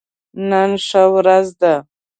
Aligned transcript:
نن 0.49 0.71
ښه 0.87 1.03
ورځ 1.15 1.47
ده 1.61 1.73